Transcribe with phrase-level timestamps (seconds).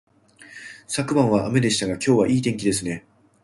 [0.87, 3.05] 昨晩は雨でしたが、今日はいい天気ですね